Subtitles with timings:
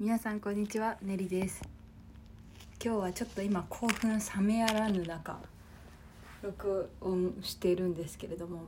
[0.00, 1.62] 皆さんこんにちはねりです。
[2.84, 5.38] 今日はちょっと今興奮冷めやらぬ中
[6.42, 8.64] 録音しているんですけれども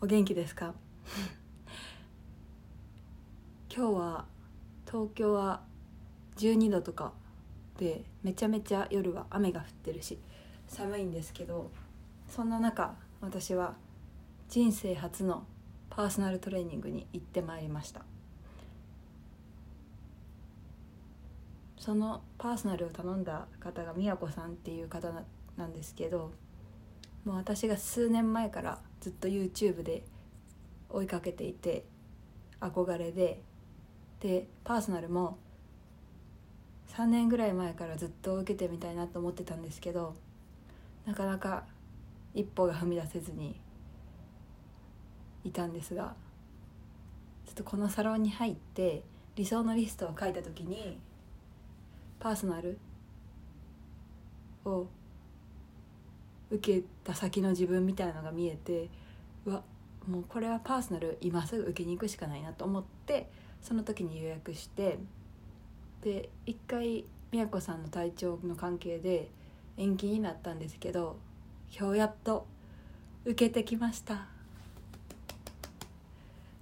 [0.00, 0.74] お元気ですか？
[3.74, 4.26] 今日は
[4.86, 5.62] 東京は
[6.36, 7.12] 12度とか
[7.78, 10.18] でめちゃめちゃ夜は雨が降ってるし
[10.66, 11.70] 寒いんですけど
[12.28, 13.76] そんな中私は
[14.48, 15.46] 人生初の
[15.88, 18.04] パーソナルトレーニングに行ってまいりました。
[21.82, 25.12] そのパーソナルを頼んだ方が宮子さんっていう方
[25.56, 26.30] なんですけど
[27.24, 30.04] もう私が数年前からずっと YouTube で
[30.90, 31.84] 追いかけていて
[32.60, 33.42] 憧れで
[34.20, 35.38] でパーソナルも
[36.96, 40.14] 3年ぐらい前からずっと受けてみたいなと思ってたんですけど
[41.04, 41.64] なかなか
[42.32, 43.58] 一歩が踏み出せずに
[45.42, 46.14] いたんですが
[47.44, 49.02] ちょっとこのサロンに入って
[49.34, 51.00] 理想のリストを書いた時に
[52.22, 52.78] パーソナル？
[54.64, 54.86] を
[56.52, 58.88] 受けた先の自分みたいなのが見えて
[59.44, 59.62] うわ
[60.08, 63.28] もうこれはパーソナル今すぐ受けに行くしかないなと思って
[63.60, 65.00] その時に予約して
[66.02, 69.28] で一回宮子さんの体調の関係で
[69.76, 71.16] 延期になったんですけど
[71.76, 72.46] 今日やっと
[73.24, 74.26] 受けてきました。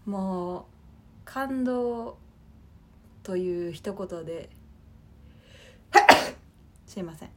[0.06, 0.64] もう
[1.26, 2.16] 感動
[3.22, 4.48] という一言で
[6.90, 7.30] すいません。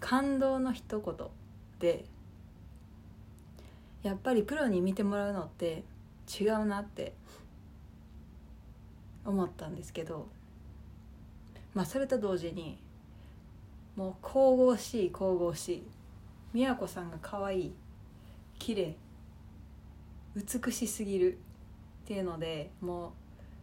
[0.00, 1.14] 感動の一言
[1.78, 2.04] で
[4.02, 5.84] やっぱりプロに見てもらうのって
[6.28, 7.12] 違うなって
[9.24, 10.26] 思ったんですけど
[11.74, 12.76] まあそれと同時に
[13.94, 15.82] もう神々しい神々しい
[16.52, 17.74] 宮子さんが可愛い
[18.58, 18.96] 綺麗
[20.34, 21.36] 美しすぎるっ
[22.04, 23.10] ていうのでもう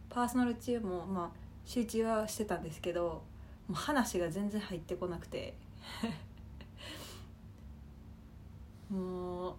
[0.08, 1.30] パーソナル中もまあ
[1.66, 3.22] 集中はしてたんですけど
[3.68, 5.54] もう話が全然入ってこなくて。
[8.90, 9.54] もう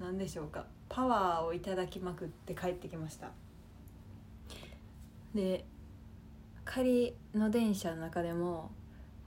[0.00, 0.66] 何でしょうか。
[0.88, 3.30] パワーをいただきまくって帰ってきました。
[5.34, 5.64] で
[6.66, 8.70] 帰りの電車の中でもも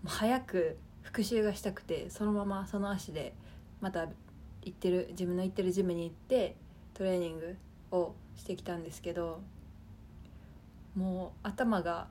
[0.05, 3.33] う早く復習がしたくてそのままその足で
[3.81, 4.07] また
[4.63, 6.55] 行ってる自分の行ってるジムに行って
[6.93, 7.55] トレーニング
[7.91, 9.41] をしてきたんですけど
[10.95, 12.07] もう頭が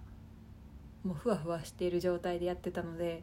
[1.07, 3.23] もうふわふわしている状態でやってたので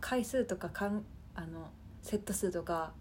[0.00, 1.68] 回数とかかんあの
[2.00, 2.92] セット数とか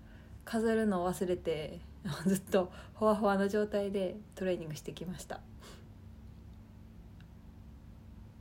[0.43, 1.79] 数えるのを忘れて
[2.25, 5.39] ずっとほわほわの状態でトレーニングしてきました。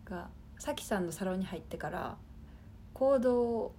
[0.04, 2.16] がさきさんのサロンに入ってから
[2.94, 3.72] 行動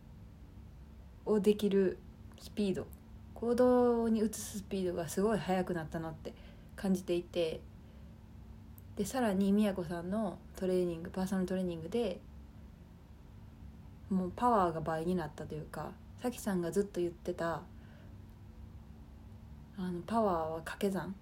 [1.25, 1.97] をできる
[2.39, 2.87] スピード
[3.33, 6.33] 行動に移すスピードがすごい速くなったなって
[6.75, 7.61] 感じていて
[8.95, 12.21] でさらにみやこさんのトレーニングパーソナルトレーニングで
[14.09, 15.91] もうパワーが倍になったというか
[16.21, 17.63] さきさんがずっと言ってた
[19.77, 21.13] あのパワーは掛け算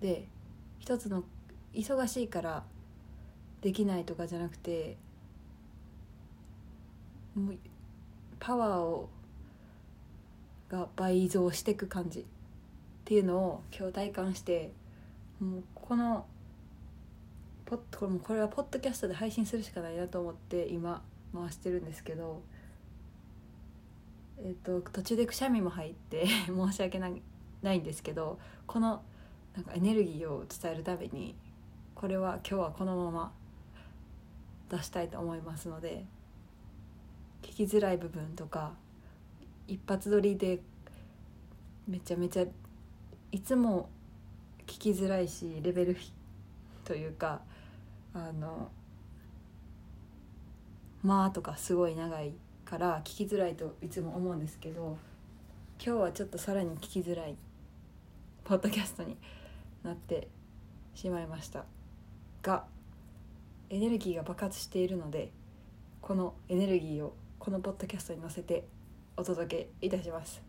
[0.00, 0.26] で
[0.80, 1.22] 一つの
[1.72, 2.64] 忙しいから
[3.60, 4.96] できないとかじゃなくて
[7.36, 7.58] もう
[8.40, 9.08] パワーを
[10.68, 12.24] が倍増していく感じっ
[13.04, 14.72] ていうのを今日体感して
[15.38, 16.26] もうこの
[17.70, 21.00] ポッこれもこれはポッドキャストで配信するしかないなと思って今
[21.32, 22.42] 回してるんですけど、
[24.38, 27.22] えーと、途中でくしゃみも入って 申し訳ない
[27.62, 29.04] ないんですけどこの
[29.54, 31.36] なんかエネルギーを伝えるために
[31.94, 33.32] これは今日はこのまま
[34.68, 36.04] 出したいと思いますので
[37.40, 38.72] 聞きづらい部分とか
[39.68, 40.60] 一発撮りで
[41.86, 42.44] めちゃめちゃ
[43.30, 43.88] いつも
[44.66, 45.96] 聞きづらいしレベル
[46.84, 47.42] というか
[48.12, 48.70] あの
[51.02, 52.32] 「まあ」とかすごい長い
[52.64, 54.98] から聞きづらいといつも思うんですけど
[55.84, 57.36] 今日はちょっとさらに聞きづらい
[58.44, 59.16] ポッドキャストに
[59.82, 60.28] なって
[60.94, 61.64] しまいました。
[62.42, 62.64] が
[63.68, 65.30] エネルギーが爆発しているので
[66.00, 68.64] このエネルギーをこのポッドキャストに載せて
[69.16, 70.42] お届けいたします。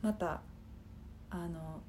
[0.00, 0.40] また
[1.30, 1.80] あの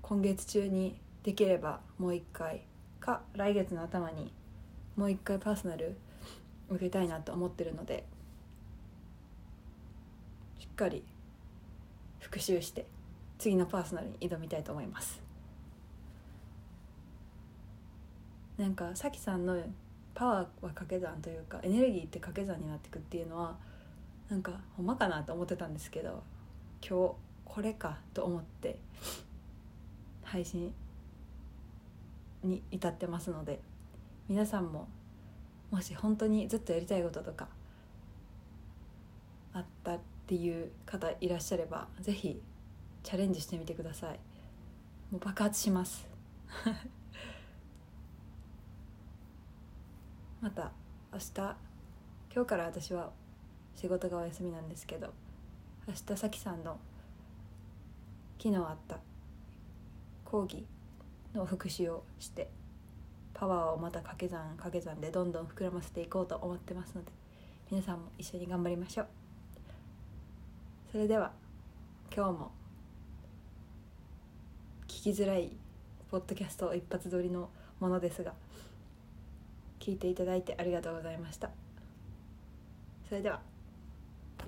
[0.00, 0.98] 今月中に
[1.28, 2.62] できればもう一回
[3.00, 4.32] か来月の頭に
[4.96, 5.94] もう一回パーソナル
[6.70, 8.06] 受けたいなと思ってるので
[10.58, 11.04] しっかり
[12.18, 12.86] 復習して
[13.36, 15.20] 次のパーソナルに挑みたいと思います。
[18.56, 19.62] なんかさきさんの
[20.14, 23.58] パワーは掛け算というかエネルギーって掛け算になってくっていうのは
[24.30, 26.22] なんかほんまかなと思ってたんですけど
[26.80, 27.14] 今日
[27.44, 28.78] これかと思って
[30.22, 30.72] 配信
[32.42, 33.60] に至ってますので
[34.28, 34.88] 皆さんも
[35.70, 37.48] もし本当にずっとやりたいこととか
[39.52, 42.40] あったっていう方いらっしゃれば是非
[43.02, 44.20] チャレンジしてみてください。
[45.10, 46.06] もう爆発します。
[50.40, 50.72] また
[51.12, 51.32] 明日
[52.34, 53.10] 今日から私は
[53.74, 55.12] 仕事がお休みなんですけど
[55.86, 56.78] 明日さきさんの
[58.38, 59.00] 昨日あった
[60.24, 60.66] 講義
[61.38, 62.48] の復習をして
[63.32, 67.12] パワーをまた掛け算掛け算でどんどん膨らませていこうと思ってますので
[67.70, 69.06] 皆さんも一緒に頑張りましょう。
[70.90, 71.32] それでは
[72.14, 72.50] 今日も
[74.88, 75.52] 聞きづらい
[76.10, 78.32] ポッドキャスト一発撮りのものですが
[79.78, 81.50] 聞いていただいてありがとうございました。
[83.08, 83.57] それでは。